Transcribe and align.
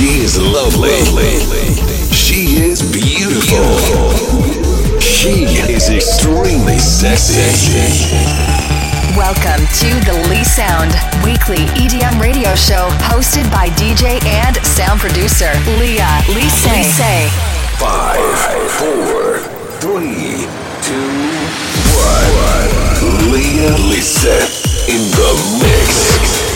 She 0.00 0.24
is 0.24 0.38
lovely. 0.40 0.96
She 2.10 2.56
is 2.64 2.80
beautiful. 2.80 3.68
She 4.98 5.44
is 5.68 5.90
extremely 5.90 6.78
sexy. 6.78 8.16
Welcome 9.14 9.60
to 9.60 9.90
the 10.08 10.26
Lee 10.30 10.42
Sound 10.42 10.92
Weekly 11.22 11.66
EDM 11.76 12.18
Radio 12.18 12.54
Show, 12.54 12.88
hosted 13.12 13.44
by 13.52 13.68
DJ 13.76 14.24
and 14.24 14.56
sound 14.64 15.00
producer 15.00 15.52
Leah 15.76 16.24
Lise. 16.32 16.96
Five, 17.76 18.40
four, 18.80 19.40
three, 19.84 20.48
two, 20.80 21.12
one. 21.92 23.30
Leah 23.30 23.76
Lise 23.84 24.24
in 24.88 25.02
the 25.12 25.60
mix. 25.60 26.49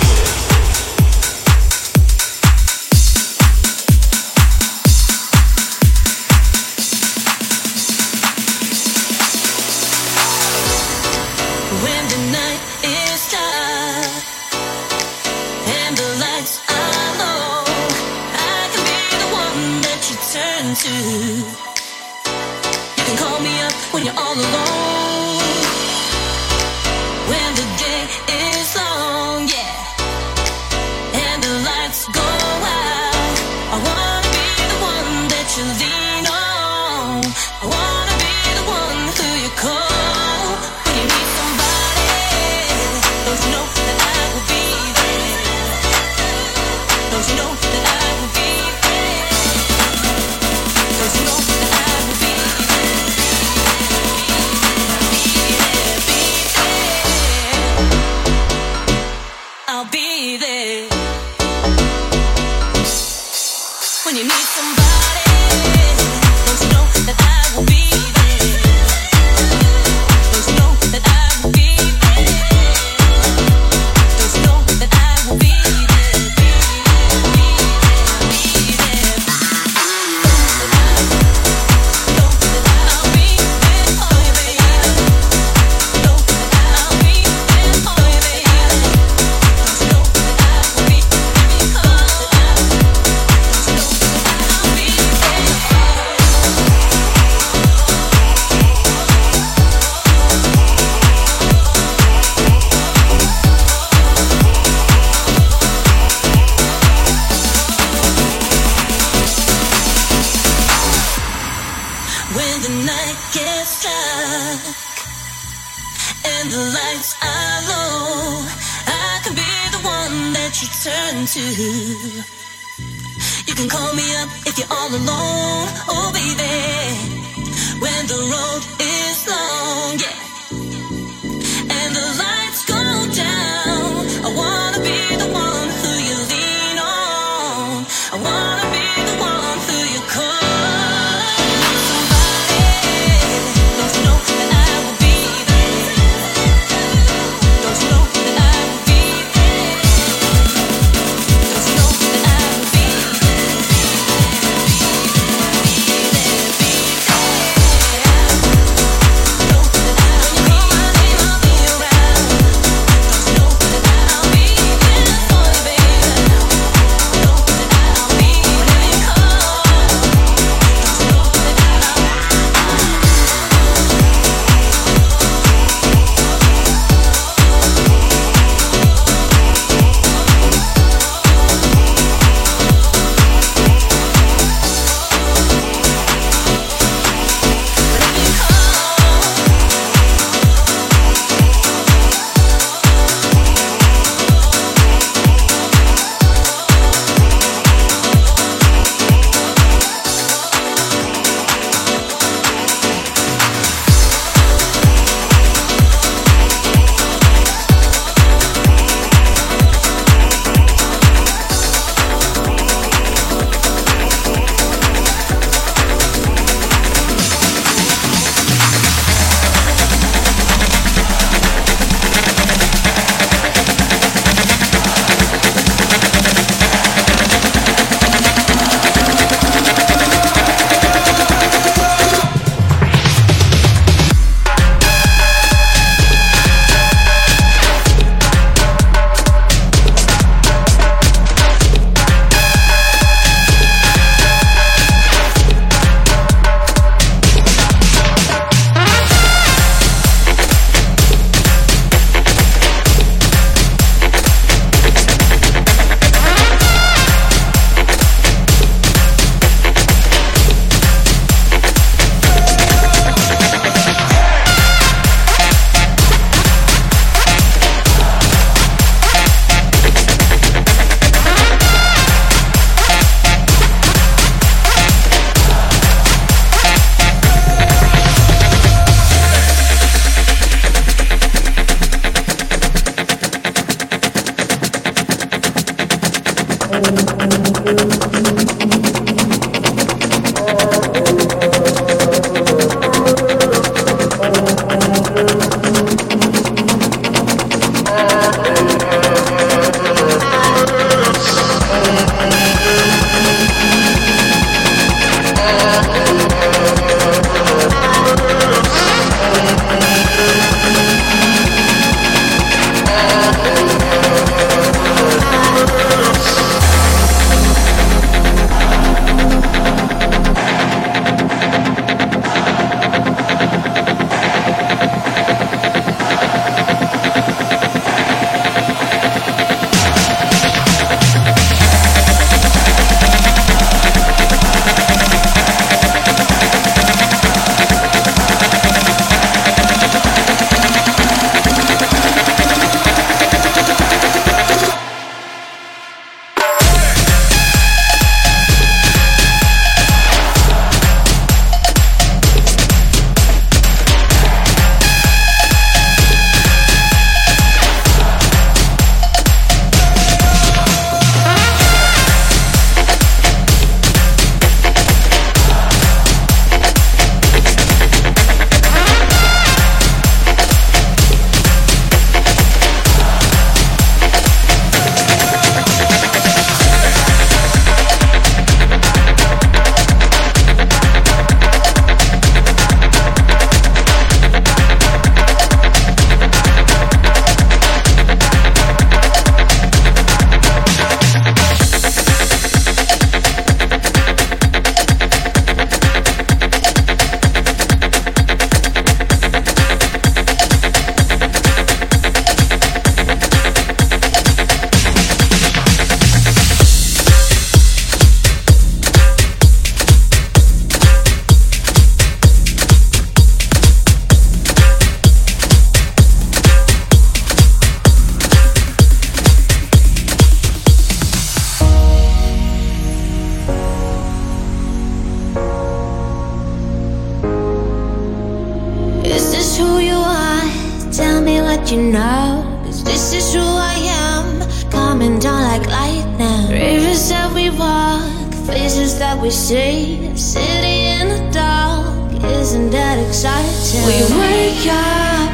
coming 435.04 435.18
down 435.18 435.42
like 435.42 435.66
lightning. 435.66 436.50
Rivers 436.50 437.08
that 437.10 437.32
we 437.34 437.50
walk, 437.50 438.32
faces 438.46 438.98
that 438.98 439.20
we 439.20 439.30
see, 439.30 440.16
city 440.16 440.76
in 440.98 441.08
the 441.08 441.30
dark. 441.30 442.12
Isn't 442.40 442.70
that 442.70 442.96
exciting? 443.06 443.84
We 443.84 444.00
wake 444.18 444.66
up 444.66 445.28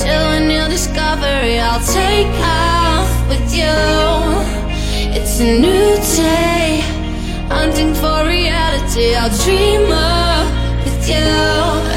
to 0.00 0.10
a 0.10 0.40
new 0.40 0.66
discovery. 0.68 1.58
I'll 1.58 1.86
take 1.86 2.34
off 2.42 3.10
with 3.28 3.46
you. 3.54 3.76
It's 5.16 5.38
a 5.40 5.60
new 5.60 5.96
day, 6.16 6.80
hunting 7.48 7.94
for 7.94 8.26
reality. 8.26 9.14
I'll 9.14 9.34
dream 9.44 9.92
up 9.92 10.46
with 10.84 11.08
you. 11.08 11.95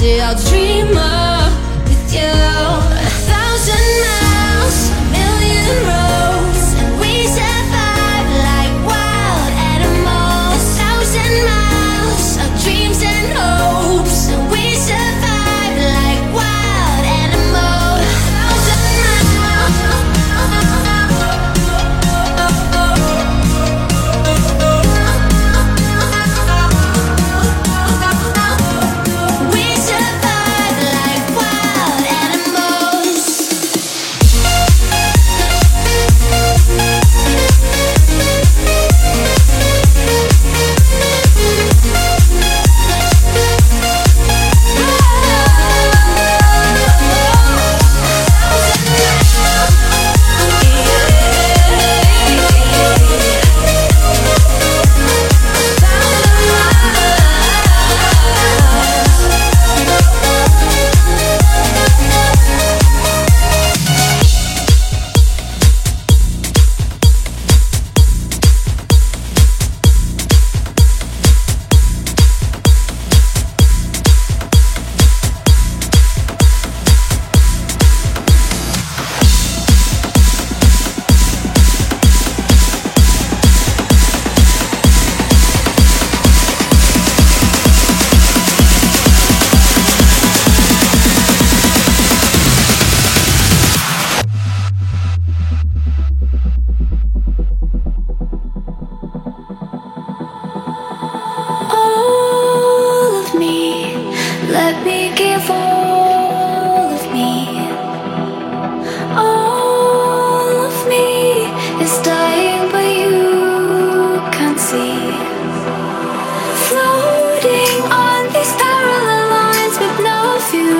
I'll 0.00 0.36
dream 0.36 0.97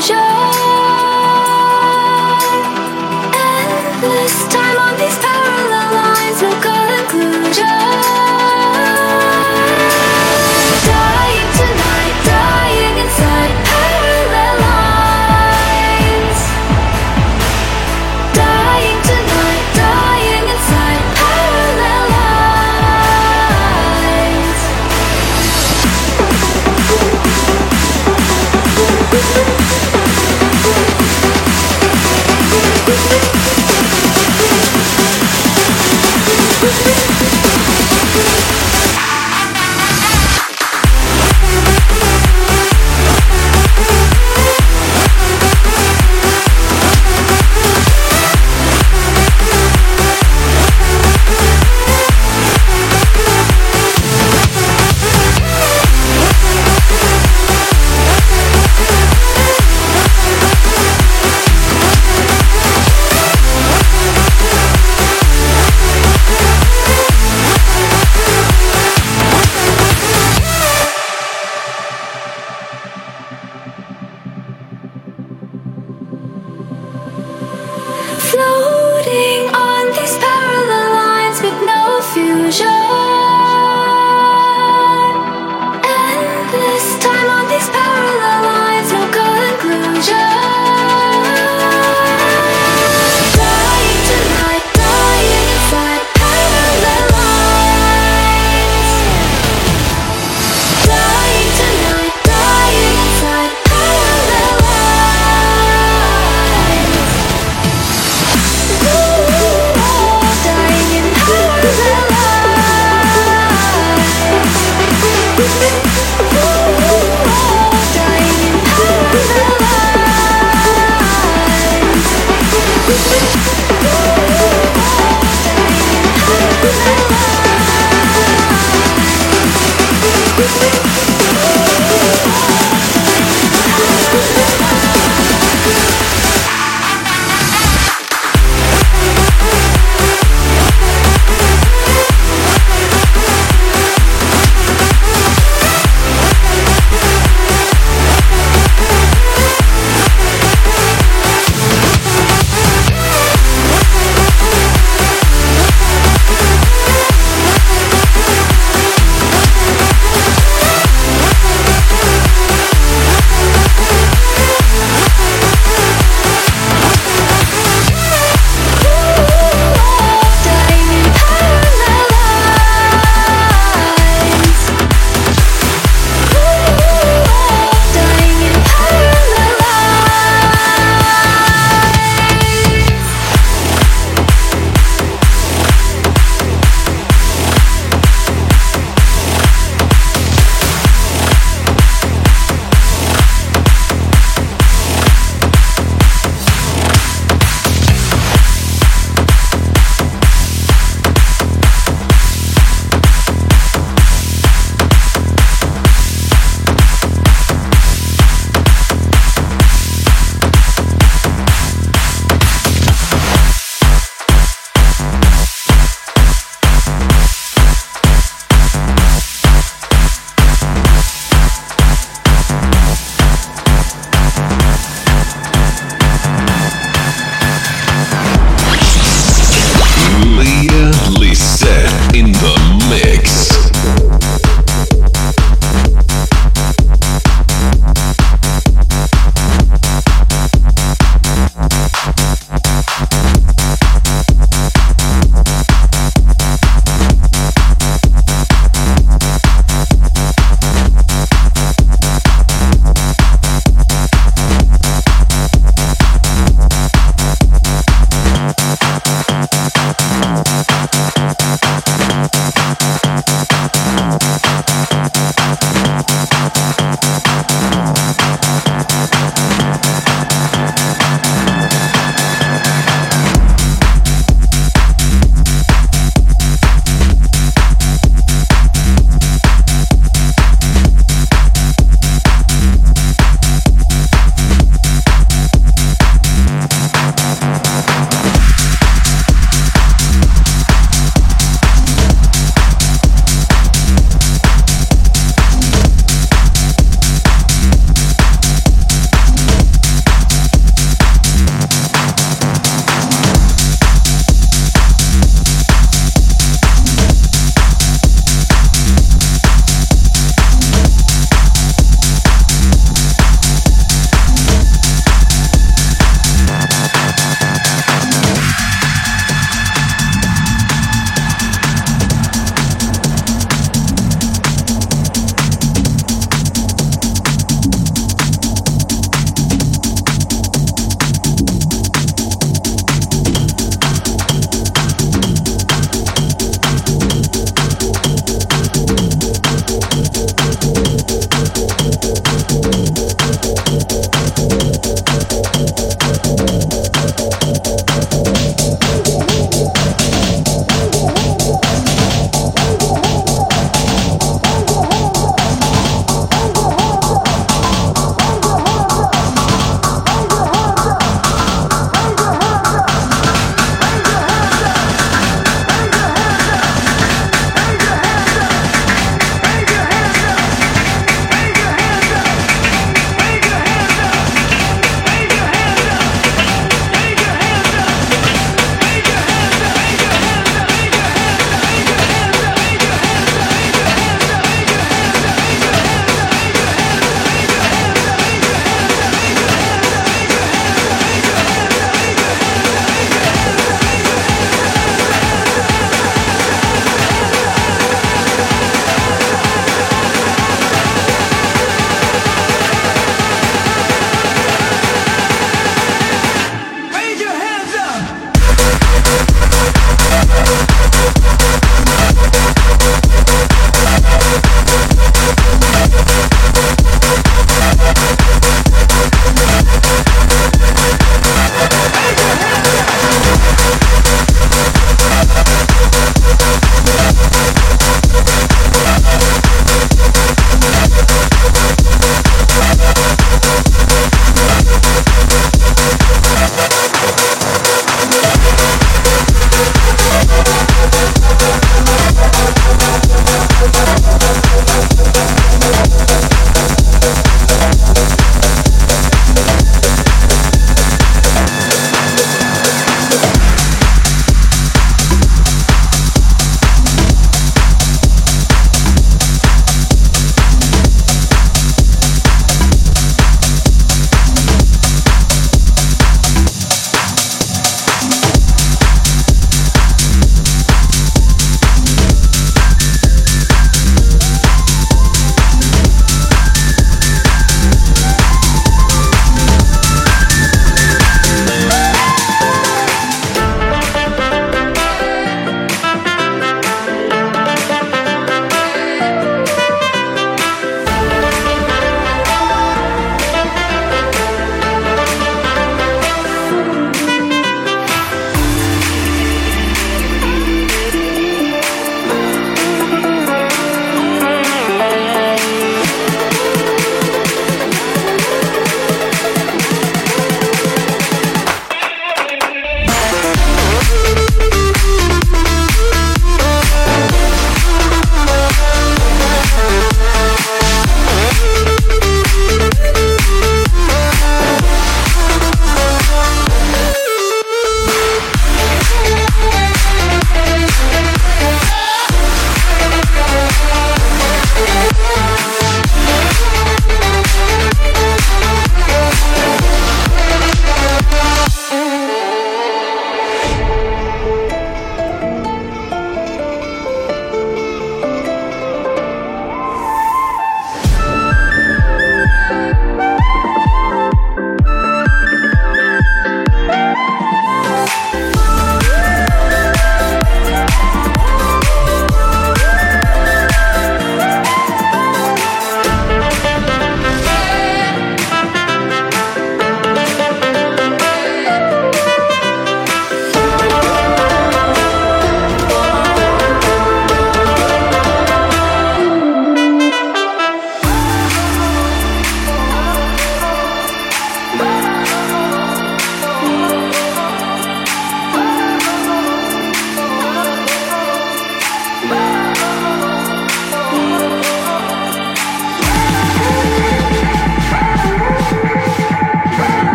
conclusion. 0.00 0.16
Endless 3.34 4.48
time 4.48 4.78
on 4.78 4.96
these 4.96 5.18
parallel 5.18 5.94
lines, 5.94 6.42
no 6.42 6.50
conclusion. 6.60 8.19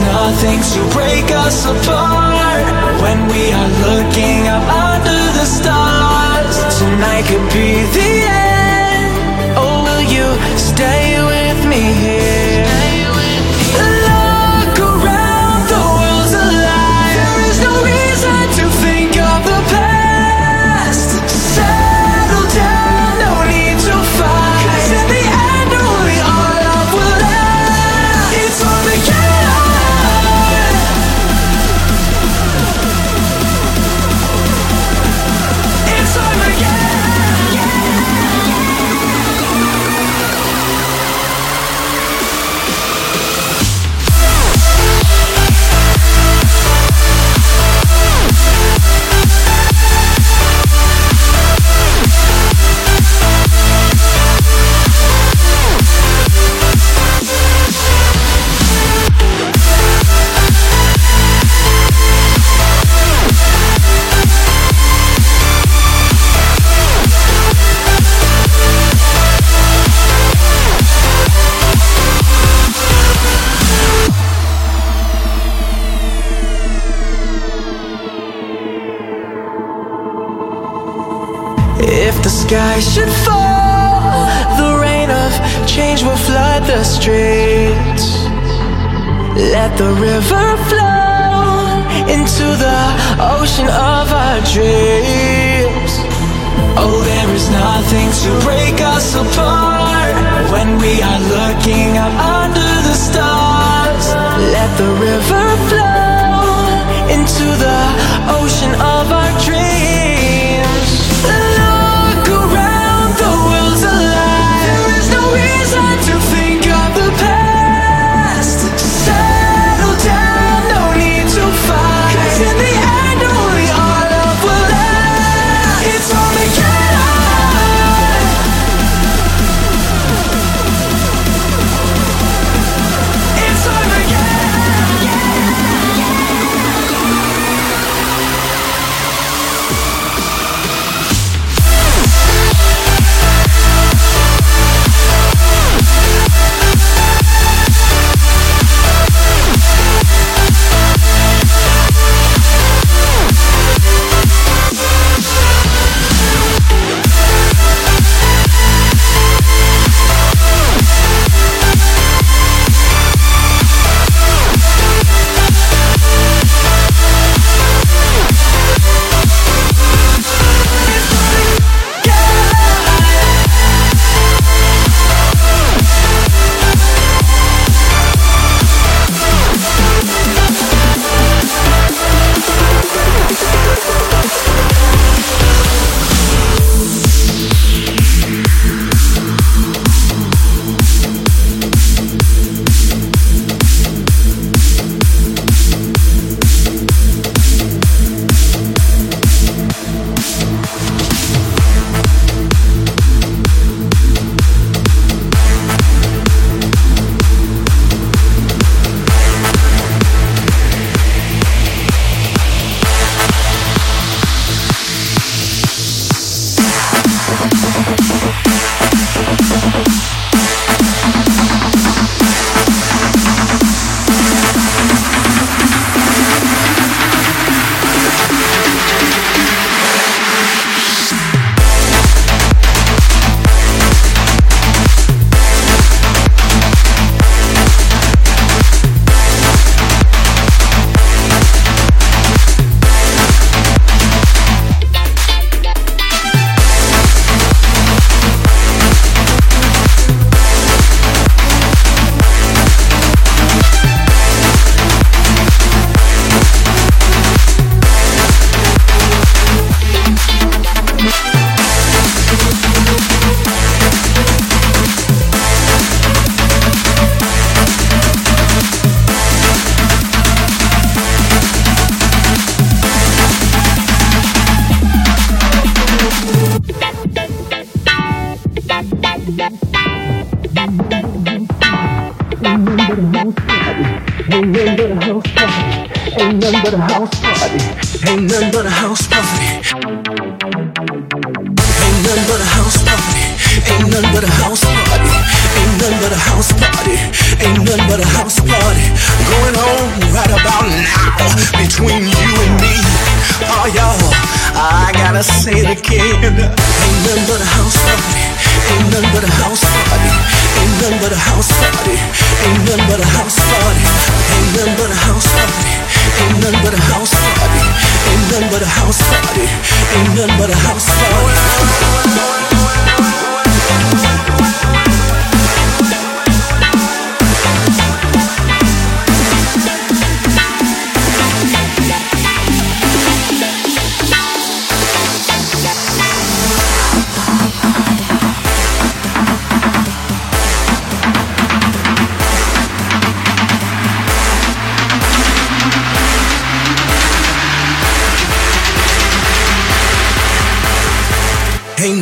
nothing 0.00 0.60
to 0.74 0.80
break 0.94 1.30
us 1.30 1.66
apart 1.66 2.64
When 3.02 3.18
we 3.28 3.52
are 3.52 3.70
looking 3.86 4.48
up 4.48 4.64
under 4.90 5.20
the 5.38 5.46
stars 5.46 6.56
Tonight 6.78 7.24
could 7.28 7.46
be 7.52 7.84
the 7.96 8.10
end 8.28 9.56
Oh, 9.56 9.82
will 9.84 10.04
you 10.16 10.28
stay 10.58 11.22
with 11.32 11.66
me 11.66 11.82
here? 12.02 12.49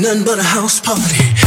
Nothing 0.09 0.25
but 0.25 0.39
a 0.39 0.43
house 0.43 0.81
party. 0.81 1.38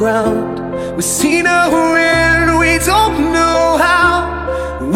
ground. 0.00 0.96
We 0.96 1.02
see 1.02 1.42
no 1.42 1.94
end, 1.94 2.58
we 2.58 2.78
don't 2.78 3.34
know 3.36 3.76
how. 3.86 4.16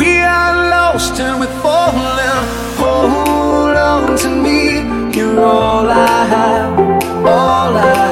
We 0.00 0.10
are 0.20 0.54
lost 0.76 1.20
and 1.20 1.40
we're 1.40 1.56
falling. 1.60 2.44
Hold 2.80 3.76
on 3.92 4.16
to 4.22 4.30
me, 4.44 4.60
you're 5.14 5.44
all 5.44 5.86
I 5.90 6.24
have, 6.34 6.78
all 7.26 7.76
I 7.76 7.94
have. 7.96 8.03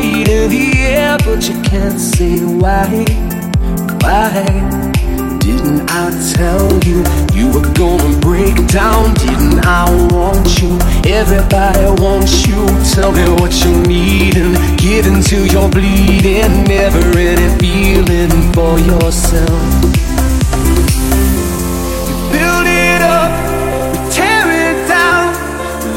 weight 0.00 0.28
in 0.28 0.48
the 0.50 0.72
air, 0.78 1.16
but 1.24 1.48
you 1.48 1.60
can't 1.62 2.00
say 2.00 2.38
why. 2.44 3.04
Why 4.02 4.30
didn't 5.38 5.90
I 5.90 6.06
tell 6.34 6.68
you 6.88 6.98
you 7.36 7.46
were 7.52 7.68
gonna 7.74 8.18
break 8.20 8.56
down? 8.68 9.14
Didn't 9.14 9.60
I 9.66 9.84
want 10.12 10.46
you? 10.60 10.72
Everybody 11.20 11.86
wants 12.02 12.46
you. 12.46 12.60
Tell 12.94 13.12
me 13.12 13.26
what 13.40 13.52
you 13.64 13.74
need 13.82 14.36
and 14.36 14.54
Give 14.78 15.06
until 15.06 15.46
you're 15.46 15.70
bleeding. 15.70 16.64
Never 16.64 17.04
any 17.18 17.48
feeling 17.60 18.34
for 18.54 18.78
yourself. 18.78 19.60
You 22.08 22.16
build 22.32 22.66
it 22.66 23.02
up, 23.02 23.32
tear 24.16 24.46
it 24.64 24.88
down, 24.88 25.26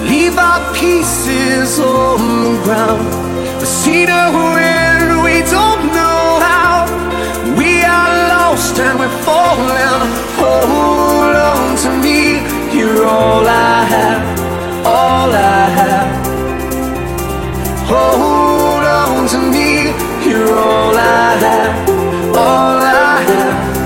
leave 0.08 0.38
our 0.38 0.62
pieces 0.74 1.80
on 1.80 2.20
the 2.44 2.64
ground 2.64 3.23
see 3.74 4.06
the 4.06 4.24
end. 4.60 5.24
We 5.26 5.42
don't 5.50 5.84
know 5.98 6.24
how. 6.48 6.86
We 7.58 7.82
are 7.82 8.14
lost 8.34 8.78
and 8.80 9.00
we're 9.00 9.18
falling. 9.26 10.02
Hold 10.42 11.36
on 11.52 11.76
to 11.84 11.90
me. 12.06 12.20
You're 12.78 13.06
all 13.06 13.46
I 13.48 13.84
have. 13.96 14.24
All 14.86 15.32
I 15.32 15.64
have. 15.80 16.12
Hold 17.94 18.86
on 19.02 19.28
to 19.34 19.40
me. 19.56 19.70
You're 20.30 20.56
all 20.56 20.96
I 20.96 21.30
have. 21.46 21.90
All 22.38 22.78
I 22.78 23.22
have. 23.32 23.83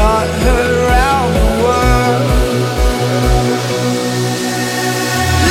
her 0.00 0.86
round 0.88 1.34
the 1.34 1.48
world. 1.64 2.26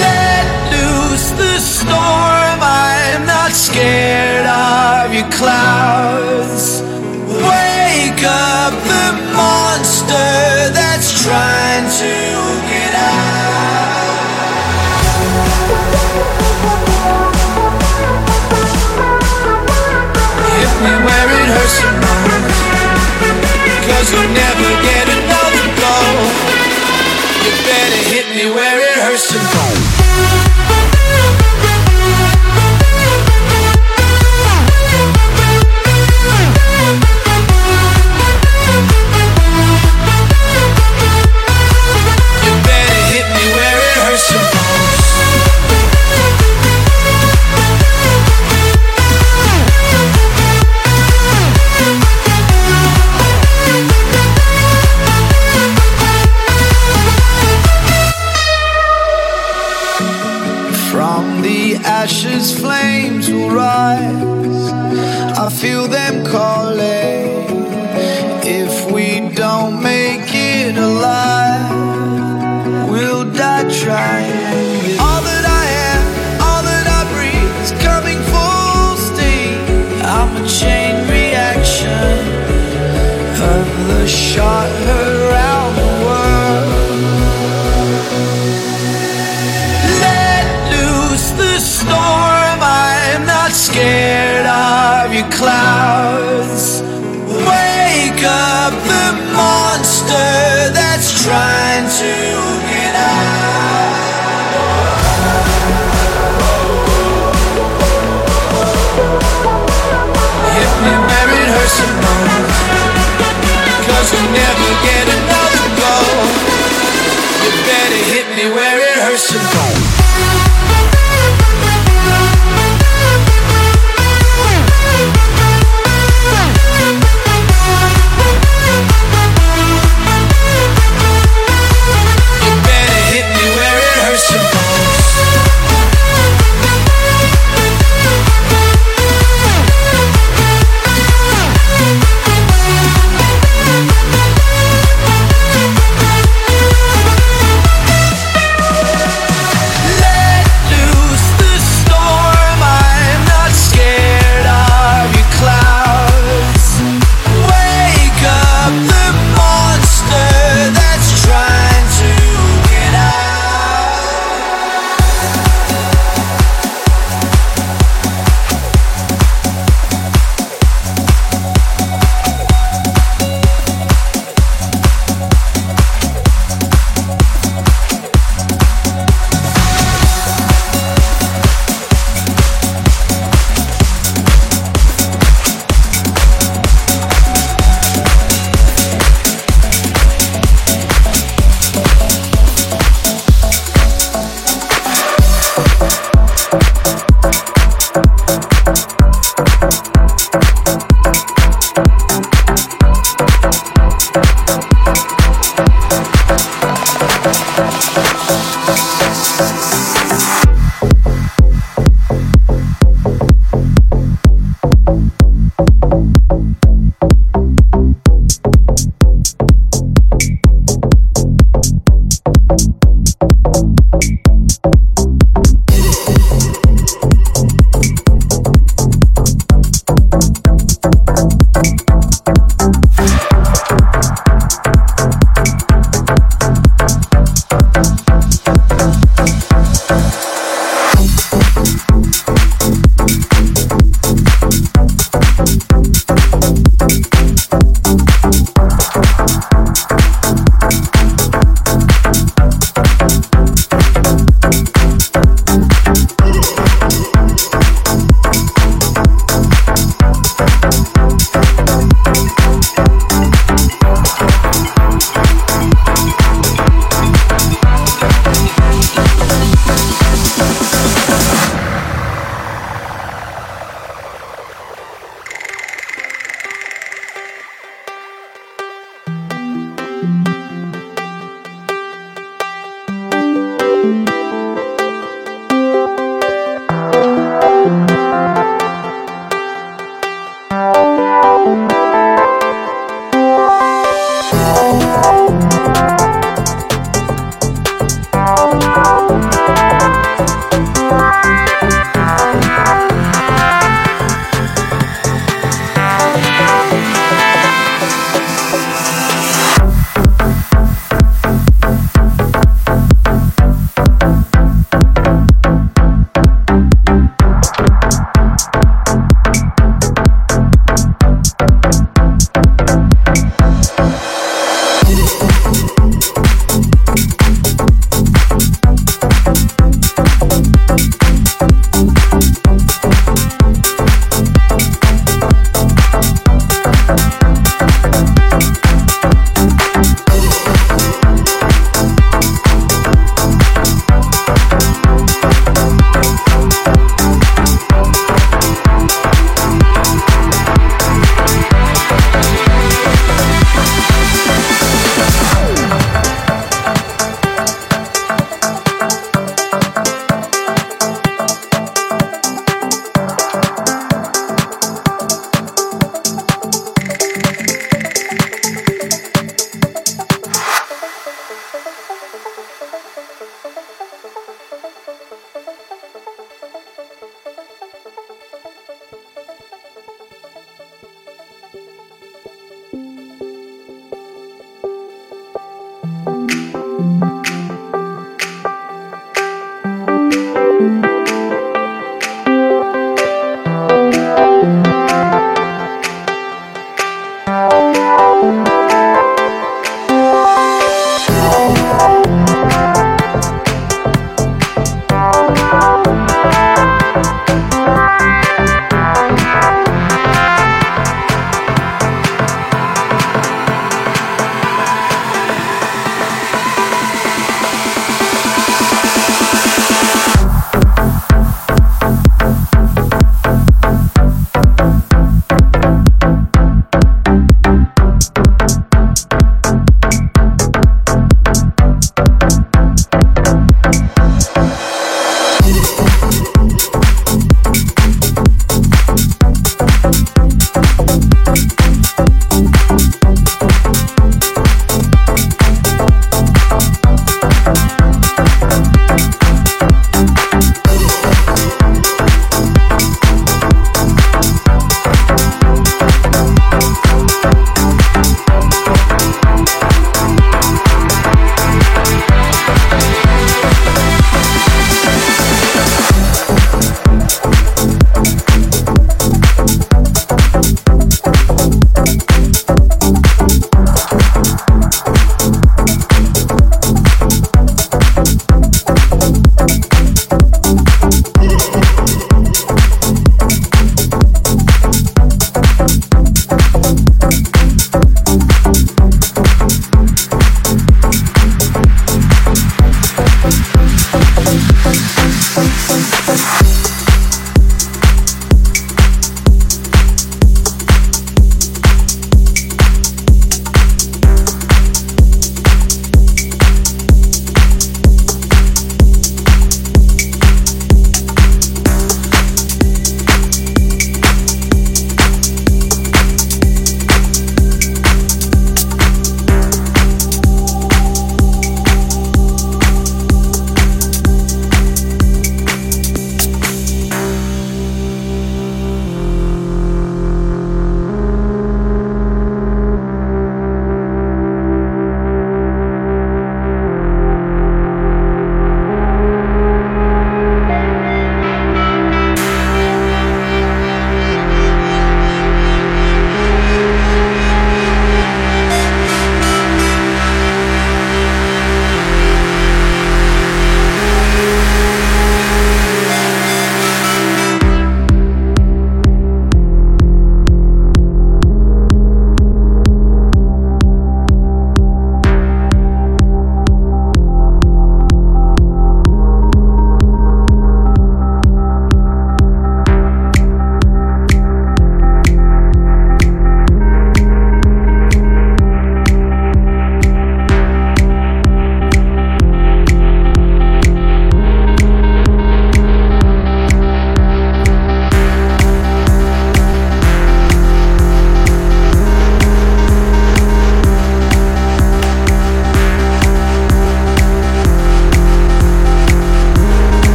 Let 0.00 0.46
loose 0.72 1.30
the 1.30 1.58
storm, 1.58 2.58
I'm 2.62 3.26
not 3.26 3.52
scared 3.52 4.46
of 4.46 5.12
your 5.14 5.28
clouds. 5.30 6.82
Wake 7.28 8.24
up 8.24 8.72
the 8.92 9.06
monster 9.34 10.70
that's 10.72 11.24
trying. 11.24 11.77